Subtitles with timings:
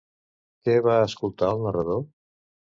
[0.69, 2.05] Què va escoltar el narrador?